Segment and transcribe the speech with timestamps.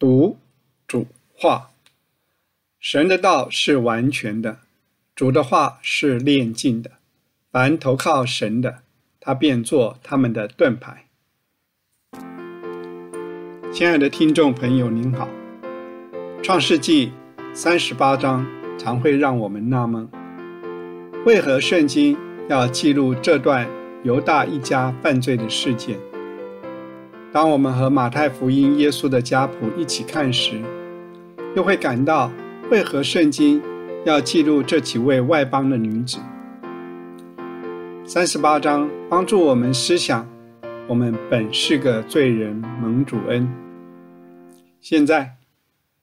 [0.00, 0.38] 读
[0.88, 1.72] 主话，
[2.78, 4.60] 神的道是完全的，
[5.14, 6.92] 主的话是炼净的。
[7.52, 8.78] 凡投靠神的，
[9.20, 11.04] 他便做他们的盾牌。
[13.70, 15.28] 亲爱的听众朋友，您好。
[16.42, 17.12] 创世纪
[17.52, 18.46] 三十八章
[18.78, 20.08] 常会让我们纳闷：
[21.26, 22.16] 为何圣经
[22.48, 23.68] 要记录这段
[24.02, 25.98] 犹大一家犯罪的事件？
[27.32, 30.60] 当我们和马太福音耶稣的家谱一起看时，
[31.54, 32.28] 又会感到
[32.72, 33.62] 为何圣经
[34.04, 36.18] 要记录这几位外邦的女子？
[38.04, 40.28] 三十八章帮助我们思想：
[40.88, 43.48] 我们本是个罪人，蒙主恩。
[44.80, 45.36] 现在，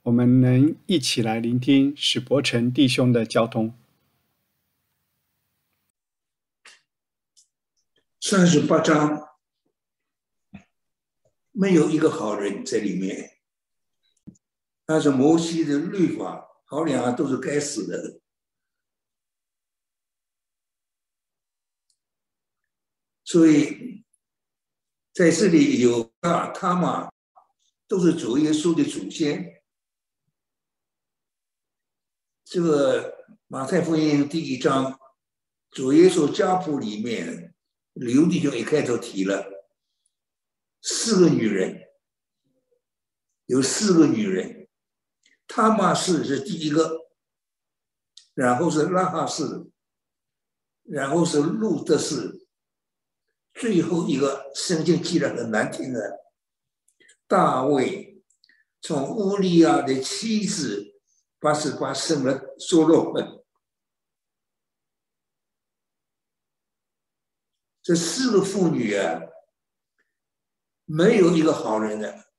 [0.04, 3.74] 我们能一起来聆听史伯成弟兄的交通。
[8.22, 9.27] 三十八章。
[11.60, 13.40] 没有一个好人在里面，
[14.86, 18.22] 但是摩西的律法，好两个都是该死的。
[23.24, 24.06] 所以
[25.12, 27.12] 在这里有啊，他嘛
[27.88, 29.64] 都是主耶稣的祖先。
[32.46, 35.00] 这个马太福音第一章，
[35.72, 37.56] 主耶稣家谱里面，
[37.94, 39.57] 刘弟兄一开头提了。
[40.82, 41.90] 四个女人，
[43.46, 44.70] 有四个女人，
[45.48, 47.10] 他玛氏是第一个，
[48.34, 49.70] 然后是拉哈氏，
[50.84, 52.48] 然后是路德氏，
[53.54, 56.20] 最后一个圣经记得很难听的，
[57.28, 58.24] 大卫
[58.80, 61.02] 从乌利亚的妻子
[61.40, 63.44] 八十八生了所罗门，
[67.82, 69.22] 这四个妇女啊。
[70.90, 72.30] 没有一个好人的，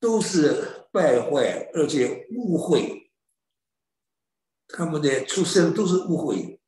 [0.00, 3.12] 都是败坏而且误会，
[4.66, 6.60] 他们的出身都是误会。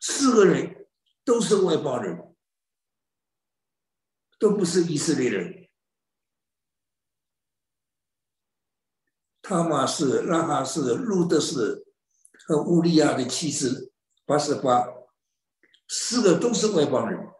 [0.00, 0.88] 四个人
[1.24, 2.34] 都是外邦人，
[4.40, 5.68] 都不是以色列人。
[9.40, 11.86] 他玛是拉哈是路德是
[12.46, 13.92] 和乌利亚的妻子
[14.26, 14.84] 八十八，
[15.86, 17.37] 四个都是外邦人。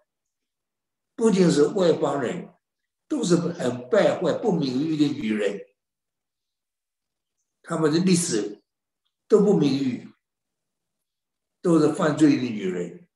[1.18, 2.54] 不仅是外邦人，
[3.08, 5.58] 都是很败坏、不名誉的女人。
[7.60, 8.62] 他们的历史
[9.26, 10.08] 都不名誉，
[11.60, 13.08] 都是犯罪的女人，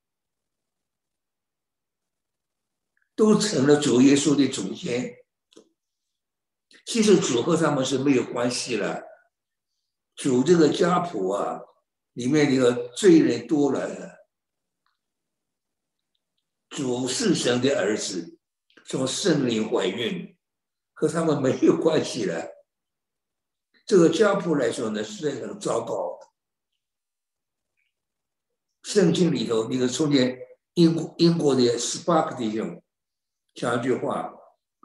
[3.15, 5.15] 都成了主耶稣的祖先。
[6.85, 9.01] 其实主和他们是没有关系了。
[10.17, 11.61] 主这个家谱啊，
[12.15, 14.22] 里面这个罪人多了。
[16.73, 18.39] 主是神的儿子，
[18.87, 20.35] 从圣灵怀孕，
[20.95, 22.49] 和他们没有关系了。
[23.85, 26.19] 这个家谱来说呢，是很糟糕。
[28.83, 30.39] 圣经里头，那个从前
[30.75, 32.83] 英国英国的 Spark 弟兄
[33.55, 34.33] 讲一句话：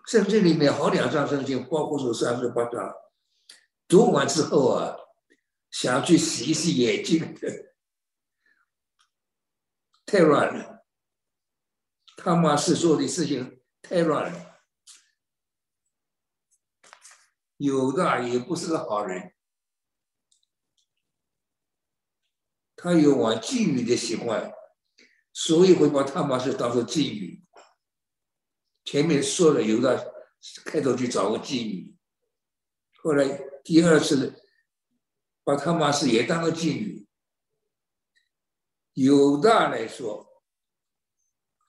[0.08, 2.94] 圣经里面好两章圣经，包括说三十八章，
[3.88, 4.98] 读完之后啊，
[5.72, 7.34] 想去洗一洗眼睛，
[10.06, 10.77] 太乱了。
[12.28, 14.60] 他妈是做的事情太乱了，
[17.56, 19.34] 有的也不是个好人，
[22.76, 24.52] 他有玩妓女的习惯，
[25.32, 27.46] 所以会把他妈是当做妓女。
[28.84, 30.14] 前面说了，有的
[30.66, 31.96] 开头去找个妓女，
[33.02, 34.44] 后来第二次
[35.46, 37.08] 把他妈是也当个妓女，
[38.96, 40.28] 有的来说。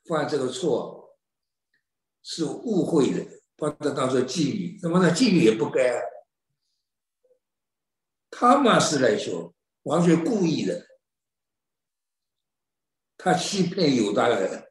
[0.08, 1.18] 犯这个错
[2.22, 6.00] 是误会的，把她当做妓女，那么那妓女也不该啊。
[8.30, 10.86] 他嘛是来说完全故意的，
[13.16, 14.70] 他欺骗犹大人，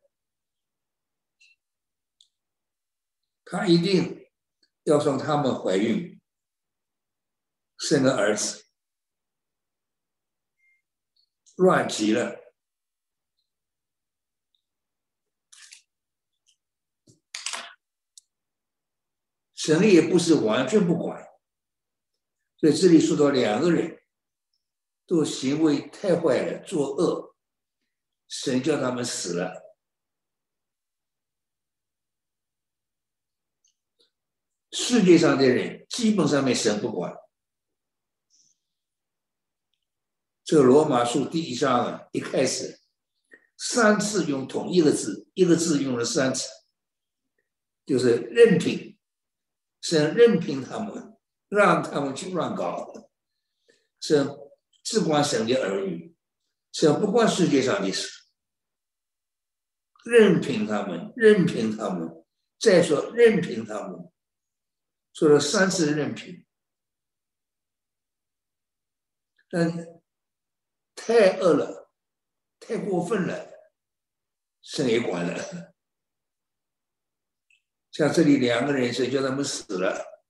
[3.43, 4.29] 他一定
[4.83, 6.21] 要让他们怀孕，
[7.77, 8.65] 生个儿子，
[11.57, 12.46] 乱极了。
[19.67, 21.21] 神也不是完全不管，
[22.57, 24.01] 所以这里说到两个人
[25.05, 27.35] 都行为太坏了，作恶，
[28.29, 29.75] 神叫他们死了。
[34.71, 37.13] 世界上的人基本上面神不管。
[40.45, 42.79] 这罗马书第一章啊，一开始
[43.57, 46.47] 三次用同一个字，一个字用了三次，
[47.85, 48.96] 就是任凭。
[49.89, 51.17] 神任凭他们，
[51.47, 52.93] 让他们去乱搞。
[54.01, 54.27] 神
[54.83, 56.13] 只管神的儿女，
[56.73, 58.09] 神不管世界上的事，
[60.03, 62.21] 任凭他们，任凭他们。
[62.59, 64.11] 再说任凭他们，
[65.13, 66.45] 说了三次任凭，
[69.49, 70.01] 但
[70.95, 71.93] 太恶了，
[72.59, 73.47] 太过分了，
[74.61, 75.76] 神也管了。
[77.97, 80.21] 像这里两个人，是叫他们死了？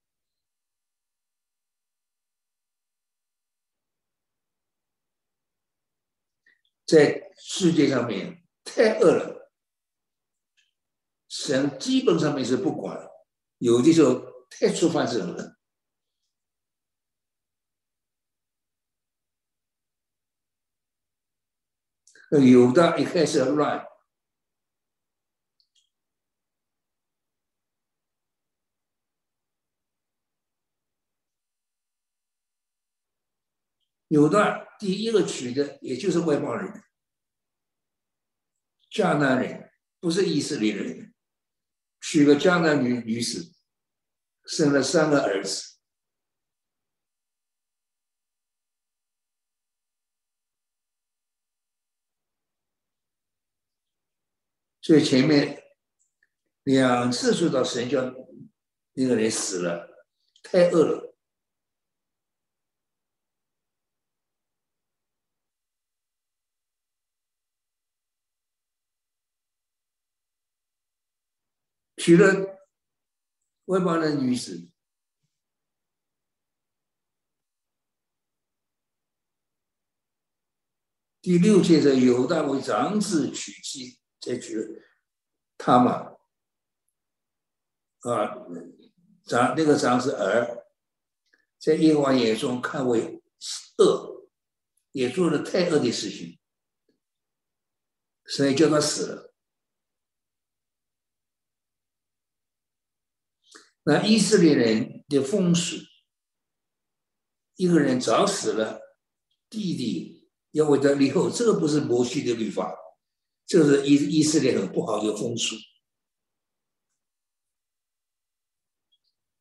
[6.86, 9.52] 在世界上面太饿了，
[11.28, 13.06] 神基本上面是不管，
[13.58, 15.58] 有的时候太触犯神了。
[22.31, 23.86] 有的一开始乱。
[34.07, 36.83] 有段第一个娶的也就是外邦人，
[38.89, 39.69] 迦南人
[40.00, 41.13] 不是以色列人，
[42.00, 43.54] 娶个迦南女女子，
[44.45, 45.77] 生了三个儿子，
[54.81, 55.62] 所以前面
[56.63, 58.13] 两次说到神教
[58.94, 60.06] 那个人死了，
[60.44, 61.17] 太恶了。
[71.98, 72.60] 娶了
[73.66, 74.70] 外邦的女子，
[81.20, 84.56] 第六届的犹大为长子娶妻，再娶
[85.58, 86.16] 他嘛，
[88.00, 88.38] 啊，
[89.26, 90.66] 长那个长子儿，
[91.58, 93.22] 在耶和华眼中看为
[93.80, 94.30] 恶，
[94.92, 96.40] 也做了太恶的事情，
[98.26, 99.27] 所以叫他死了。
[103.89, 105.78] 那以色列人的风俗，
[107.56, 108.81] 一个人早死了，
[109.50, 112.75] 弟弟要为他立后，这个不是摩西的律法，
[113.45, 115.56] 这是以以色列很不好的风俗。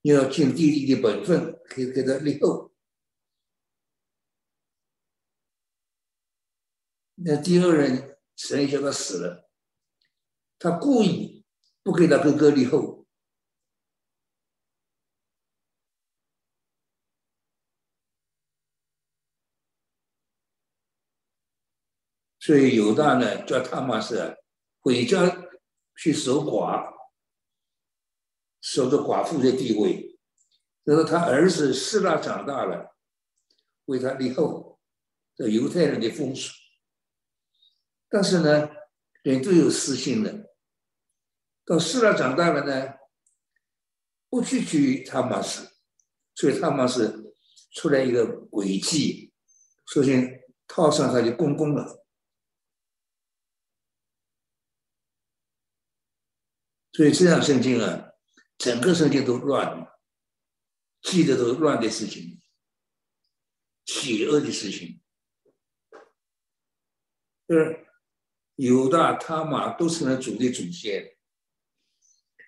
[0.03, 2.73] 要尽弟弟的本分，给给他立后。
[7.17, 9.51] 那第二人神叫他死了，
[10.57, 11.45] 他故意
[11.83, 13.06] 不给他哥哥立后。
[22.47, 24.39] 所以犹大呢，叫他妈是
[24.79, 25.49] 回家
[25.97, 26.95] 去守寡，
[28.61, 30.17] 守着寡妇的地位。
[30.85, 32.95] 然后他儿子四拉长大了，
[33.87, 34.79] 为他立后，
[35.35, 36.53] 这犹太人的风俗。
[38.09, 38.71] 但是呢，
[39.25, 40.55] 人都有私心的。
[41.65, 42.95] 到四拉长大了呢，
[44.31, 45.69] 不去娶他妈是，
[46.37, 47.35] 所以他妈是
[47.73, 49.33] 出来一个诡计，
[49.89, 52.06] 首先套上他的公公了。
[56.97, 58.13] 所以这样圣经啊，
[58.57, 59.87] 整个圣经都乱，
[61.03, 62.41] 记得都乱的事情，
[63.85, 65.03] 邪恶的事情。
[67.49, 67.87] 是
[68.55, 71.19] 犹大、他玛都成了主的祖先，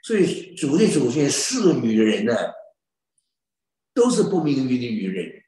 [0.02, 2.32] 所以主的祖先四个女人呢，
[3.92, 5.44] 都是不名誉的女人，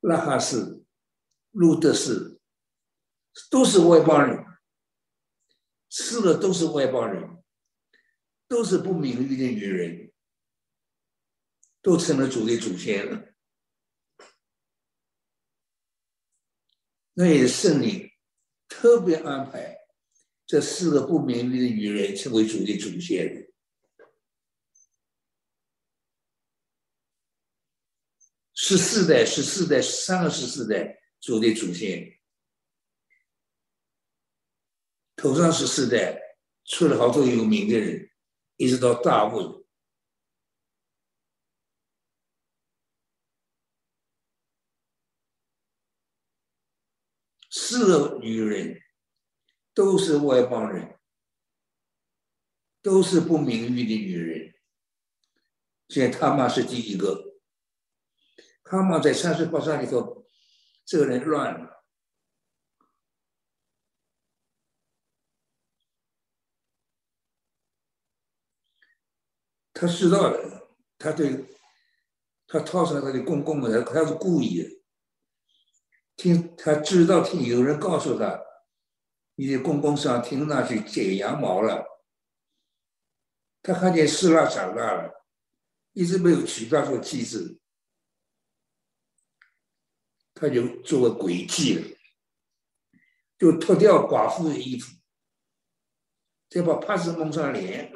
[0.00, 0.84] 拉哈斯、
[1.52, 2.40] 路德斯，
[3.48, 4.44] 都是外邦人，
[5.88, 7.43] 四个都是外邦人。
[8.54, 10.12] 都是不名誉的女人，
[11.82, 13.34] 都成了主的祖先了。
[17.14, 18.08] 那也是圣灵
[18.68, 19.76] 特别安排
[20.46, 23.50] 这四个不名誉的女人成为主的祖先。
[28.52, 32.20] 十四代、十四代、三个十四代主的祖先，
[35.16, 38.12] 头上十四代出了好多有名的人。
[38.56, 39.64] 一直到大卫，
[47.50, 48.80] 四个女人
[49.74, 50.98] 都是外邦人，
[52.80, 54.54] 都是不名誉的女人。
[55.88, 57.40] 现在他妈是第一个，
[58.62, 60.26] 他妈在三十八章里头，
[60.84, 61.73] 这个人乱了。
[69.74, 71.44] 他知道的，他对，
[72.46, 74.70] 他套上他的公公的，他是故意的。
[76.16, 78.40] 听他知道听有人告诉他，
[79.34, 81.84] 你的公公上听那去剪羊毛了。
[83.62, 85.26] 他看见希拉长大了，
[85.92, 87.58] 一直没有娶到做妻子，
[90.34, 91.96] 他就做了诡计了，
[93.36, 94.94] 就脱掉寡妇的衣服，
[96.48, 97.92] 再把帕子蒙上脸。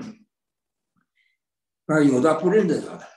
[1.90, 3.09] 那有的不认得他，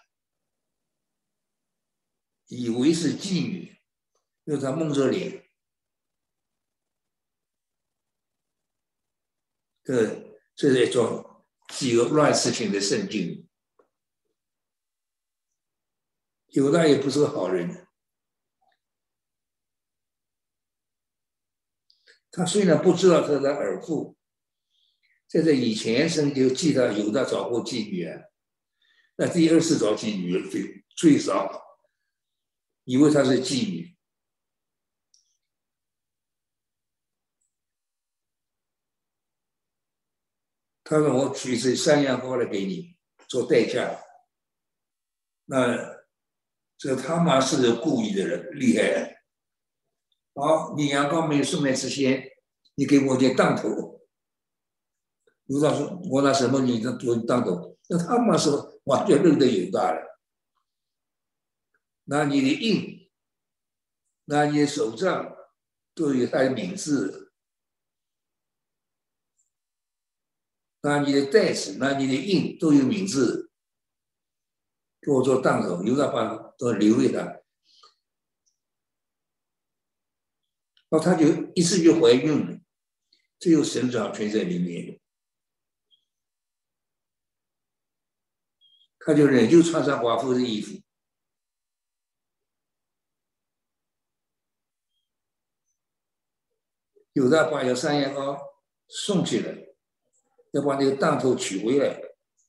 [2.48, 3.78] 以为是妓女，
[4.46, 5.46] 又在蒙着脸。
[9.84, 13.46] 这这是一种几个乱事情的圣经。
[16.48, 17.86] 有的也不是个好人，
[22.32, 24.16] 他虽然不知道他的儿父，
[25.28, 28.31] 在这以前生就记得有的找过妓女啊。
[29.22, 31.78] 那第二次找妓女最最少，
[32.86, 33.96] 以为她是妓女。
[40.84, 42.98] 他说：“我取这山羊羔来给你
[43.28, 44.04] 做代价。”
[45.46, 46.02] 那
[46.80, 49.22] 这他妈是个故意的人，厉害。
[50.34, 52.28] 好，你羊羔没有送来之前，
[52.74, 54.02] 你给我点当头。
[55.46, 58.71] 卢大说：“我拿什么你做当头？”那他妈说。
[58.86, 60.20] 完全认得有大了，
[62.06, 63.12] 那你的印，
[64.26, 65.36] 那你的手杖
[65.94, 67.34] 都有他的名字，
[70.82, 73.52] 那你的袋子，那你的印都有名字，
[75.00, 77.42] 给我做当头，有的话都留给他，
[80.90, 82.60] 那，他就一次就怀孕了，
[83.38, 85.01] 这有神掌权在里面。
[89.06, 90.80] 他就仍旧穿上寡妇的衣服，
[97.14, 98.40] 有的把有山羊羔
[98.88, 99.54] 送去了，
[100.52, 102.00] 要把那个当头取回来，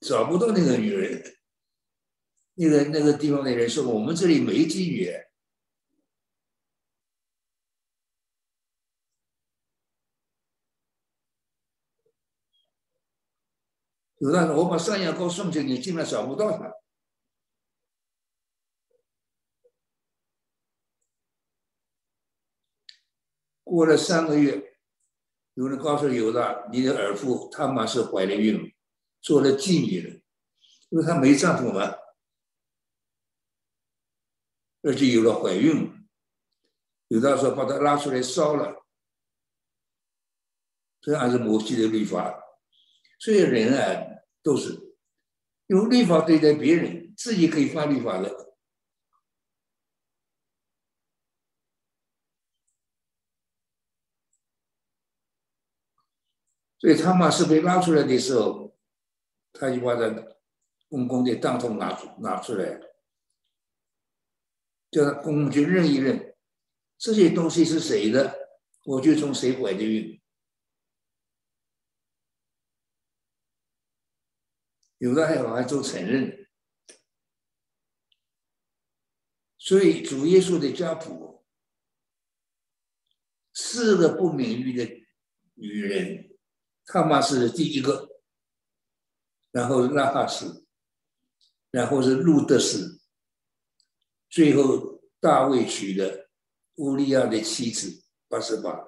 [0.00, 1.23] 找不到那个女人，
[2.54, 5.11] 那个那个地方的人说我们这里没妓女，
[14.23, 16.73] 有的我把山羊羔送去，你竟然找不到他。
[23.64, 24.79] 过了三个月，
[25.55, 28.73] 有人告诉有的，你的儿妇他妈是怀了孕，
[29.21, 30.21] 做了妓女了，
[30.91, 31.93] 因为她没丈夫嘛，
[34.83, 36.07] 而且有了怀孕。
[37.09, 38.87] 有的说把她拉出来烧了，
[41.00, 42.41] 这还是摩西的律法。
[43.19, 44.12] 所以人啊。
[44.42, 44.96] 都是
[45.66, 48.52] 用律法对待别人，自己可以犯律法的。
[56.78, 58.76] 所以他妈是被拉出来的时候，
[59.52, 60.11] 他就把他
[60.88, 62.80] 公公的当头拿出拿出来，
[64.90, 66.34] 叫他公公去认一认，
[66.99, 68.37] 这些东西是谁的，
[68.84, 70.22] 我就从谁怀的孕。
[75.02, 76.49] 有的还有还做承认，
[79.59, 81.44] 所以主耶稣的家谱，
[83.52, 84.85] 四个不名誉的
[85.54, 86.38] 女人，
[86.87, 88.23] 他妈是第一个，
[89.50, 90.68] 然后拉哈斯，
[91.73, 93.00] 然后是路德斯，
[94.30, 96.30] 最后大卫娶的
[96.76, 98.87] 乌利亚的妻子八十八，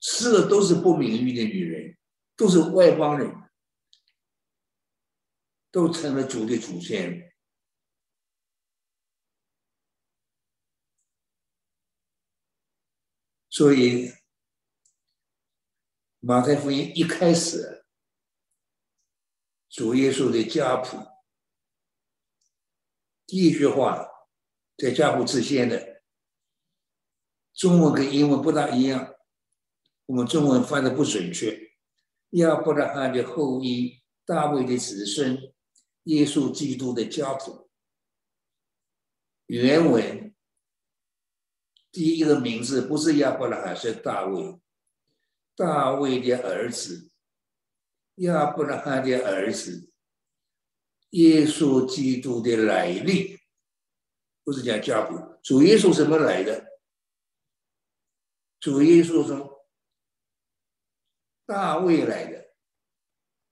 [0.00, 1.98] 四个都是不名誉的女人，
[2.36, 3.39] 都是外邦人。
[5.70, 7.32] 都成了主的祖先，
[13.48, 14.12] 所以
[16.18, 17.84] 马太福音一开始，
[19.68, 20.98] 主耶稣的家谱，
[23.26, 24.08] 第一句话
[24.76, 26.02] 在家谱之前的，
[27.54, 29.14] 中文跟英文不大一样，
[30.06, 31.76] 我们中文翻的不准确，
[32.30, 35.54] 亚伯拉罕的后裔，大卫的子孙。
[36.04, 37.68] 耶稣基督的家谱
[39.46, 40.34] 原文
[41.92, 44.60] 第一个名字不是亚伯拉罕，是大卫，
[45.56, 47.10] 大卫的儿子，
[48.16, 49.90] 亚伯拉罕的儿子，
[51.10, 53.40] 耶稣基督的来历，
[54.44, 55.40] 不是讲家谱。
[55.42, 56.78] 主耶稣什么来的？
[58.60, 59.50] 主耶稣从
[61.44, 62.39] 大卫来的。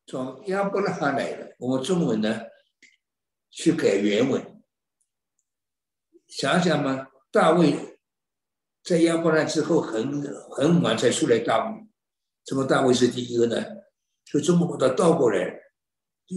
[0.09, 2.41] 从亚伯拉罕来的，我们中文呢
[3.50, 4.62] 去改原文。
[6.27, 7.99] 想想嘛，大卫
[8.83, 11.87] 在亚伯兰之后很很晚才出来当，
[12.43, 13.62] 怎么大卫是第一个呢？
[14.25, 15.45] 就中国把它倒过来，
[16.27, 16.37] 就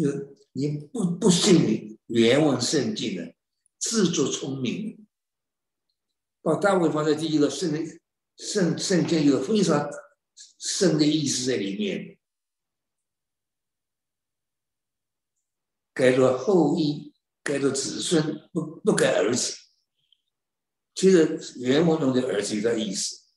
[0.52, 3.34] 你不不信原文圣经的，
[3.80, 5.08] 自作聪明，
[6.42, 7.72] 把大卫放在第一个圣
[8.36, 9.90] 圣圣经有非常
[10.60, 12.18] 深的意思在里面，
[16.02, 19.56] 该做后裔，该做子孙，不不改儿子。
[20.96, 23.28] 其实原文中的儿子的意思，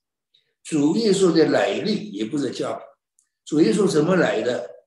[0.63, 2.83] 主耶稣的来历也不是叫
[3.45, 4.87] 主耶稣怎么来的，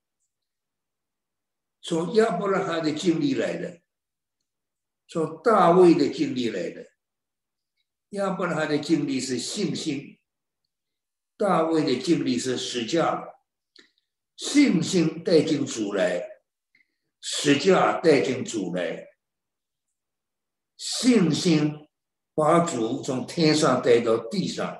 [1.80, 3.80] 从亚伯拉罕的经历来的，
[5.06, 6.84] 从大卫的经历来的。
[8.08, 10.18] 亚伯拉罕的经历是信心，
[11.36, 13.24] 大卫的经历是实价，
[14.36, 16.37] 信心带进主来，
[17.20, 19.06] 实价带进主来，
[20.76, 21.84] 信心。
[22.34, 24.78] 把主从天上带到地上，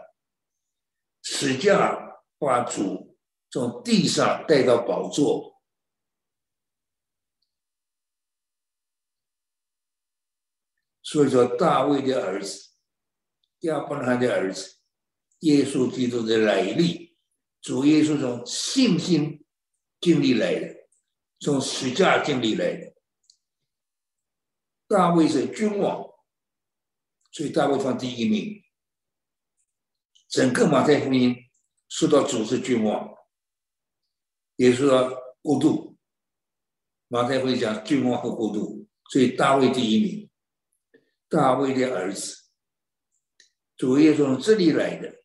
[1.23, 3.19] 使架把主
[3.51, 5.61] 从地上带到宝座。
[11.03, 12.71] 所以说，大卫的儿子，
[13.63, 14.79] 亚伯拉罕的儿子，
[15.41, 17.19] 耶稣基督的来历，
[17.61, 19.45] 主耶稣从信心
[20.01, 20.78] 经历来的，
[21.41, 22.95] 从使架经历来的。
[24.87, 26.07] 大卫是君王。
[27.31, 28.63] 所以大卫放第一名。
[30.29, 31.37] 整个马太福音
[31.89, 33.15] 说到主是君王，
[34.57, 35.97] 也说到国度。
[37.07, 40.31] 马太会讲君王和国度，所以大卫第一名。
[41.29, 42.35] 大卫的儿子，
[43.77, 45.23] 主耶稣从这里来的。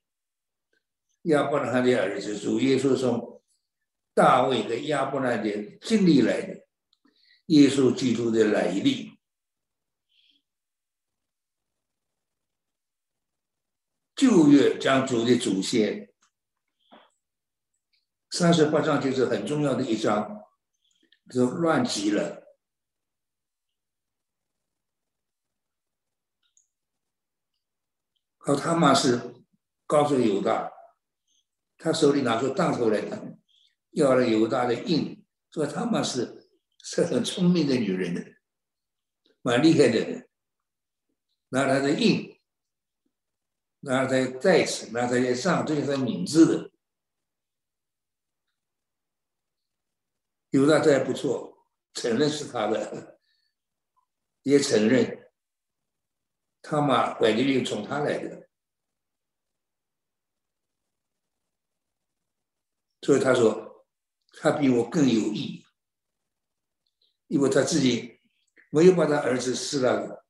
[1.24, 3.33] 亚伯拉罕的儿子，主耶稣从
[4.14, 6.68] 大卫和亚伯拉罕的经历来的。
[7.48, 9.12] 耶稣基督的来历。
[14.16, 16.14] 旧约讲主的祖先，
[18.30, 20.46] 三十八章就是很重要的一章，
[21.30, 22.42] 就乱极了。
[28.38, 29.44] 好，他妈是
[29.86, 30.72] 告诉犹大，
[31.78, 33.33] 他手里拿出弹头来的，
[33.94, 36.50] 要了犹大的印，说他妈是
[36.84, 38.24] 是很聪明的女人的，
[39.42, 40.00] 蛮厉害的。
[40.00, 40.30] 人，
[41.50, 42.42] 拿他的印。
[43.86, 46.72] 那在在此，那在上，这就是名字的。
[50.52, 53.20] 犹大这还不错，承认是他的，
[54.44, 55.32] 也承认
[56.62, 58.50] 他妈怀的孕从他来的，
[63.02, 63.63] 所以他说
[64.34, 65.66] 他比我更有义，
[67.28, 68.20] 因为他自己
[68.70, 70.26] 没有把他儿子撕了。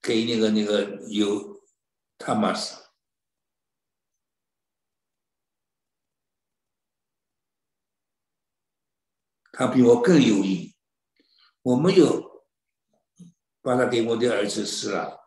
[0.00, 1.62] 给那个那个有
[2.18, 2.74] 他妈是，
[9.52, 10.74] 他比我更有义，
[11.62, 12.44] 我没有
[13.60, 15.21] 把他给我的儿子死了。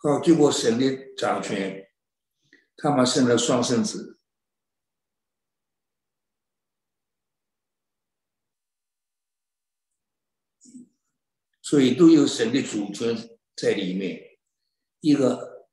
[0.00, 1.90] 好，经过神的掌权，
[2.76, 4.20] 他们生了双生子。
[11.60, 13.14] 所以都有神的主权
[13.54, 14.38] 在里面。
[15.00, 15.68] 一个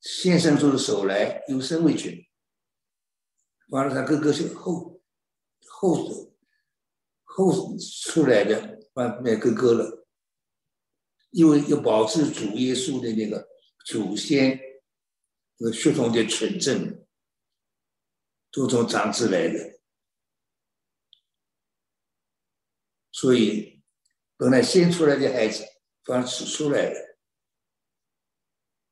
[0.00, 2.26] 先生出的手来，有身为权，
[3.68, 5.02] 完了他哥哥是后
[5.66, 6.32] 后
[7.24, 10.03] 后出来的，完卖哥哥了。
[11.34, 13.48] 因为要保持主耶稣的那个
[13.84, 14.56] 祖先
[15.58, 17.04] 那个血统的纯正，
[18.52, 19.80] 都从长子来的。
[23.10, 23.82] 所以，
[24.36, 25.64] 本来先出来的孩子
[26.04, 27.18] 反而迟出来了，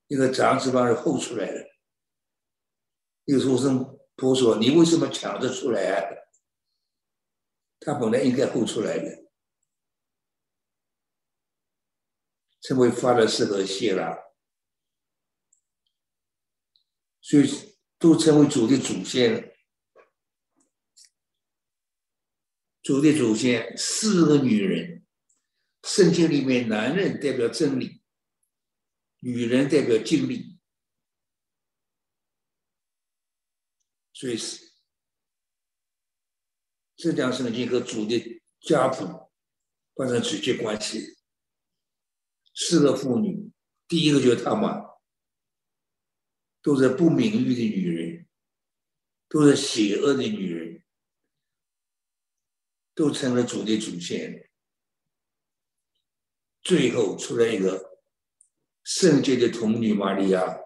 [0.08, 1.64] 一个长子反而后出来了。
[3.24, 6.02] 有书生婆说：“你为什么抢着出来啊？”
[7.78, 9.31] 他本来应该后出来的，
[12.62, 14.16] 成为发的士和谢拉，
[17.20, 19.54] 所以都成为主的祖先。
[22.82, 25.06] 主的祖先四个女人，
[25.84, 28.02] 圣经里面男人代表真理，
[29.20, 30.58] 女人代表经历，
[34.12, 34.72] 所以是
[36.96, 39.30] 这两圣经和主的家谱
[39.94, 41.16] 发生直接关系。
[42.54, 43.50] 四个妇女，
[43.88, 44.82] 第一个就是他妈，
[46.60, 48.28] 都是不名誉的女人，
[49.28, 50.84] 都是邪恶的女人，
[52.94, 54.50] 都成了主的祖先。
[56.62, 58.00] 最后出来一个
[58.84, 60.60] 圣洁的童女玛利亚，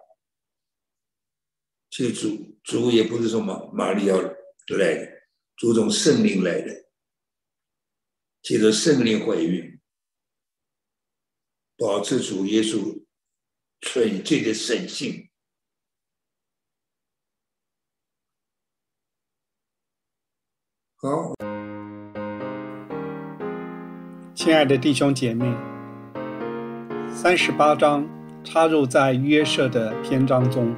[1.89, 6.91] 其实主主也不是说玛玛利亚来的，主从圣灵来的，
[8.43, 9.76] 接着圣灵怀孕，
[11.77, 13.03] 保持主耶稣
[13.81, 15.29] 纯洁的神性。
[20.95, 21.35] 好，
[24.33, 25.45] 亲爱的弟兄姐妹。
[27.13, 28.09] 三十八章
[28.43, 30.75] 插入在约瑟的篇章中，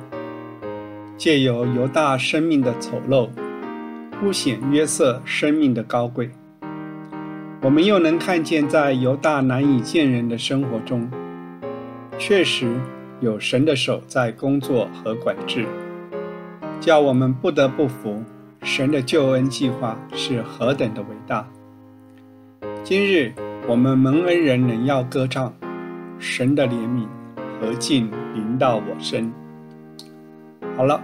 [1.18, 3.30] 借由犹大生命的丑陋，
[4.12, 6.30] 凸显约瑟生命的高贵。
[7.62, 11.10] 我们又能看见，在犹大难以见人的生活中，
[12.18, 12.74] 确实
[13.20, 15.66] 有神的手在工作和管制，
[16.80, 18.24] 叫我们不得不服
[18.64, 21.46] 神的救恩计划是何等的伟大。
[22.82, 23.34] 今日
[23.68, 25.54] 我们蒙恩人仍要歌唱。
[26.22, 27.08] 神的怜悯
[27.62, 29.32] 何尽临到我身。
[30.76, 31.02] 好了，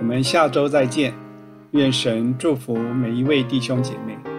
[0.00, 1.12] 我们下周再见。
[1.72, 4.31] 愿神祝福每一位弟兄姐妹。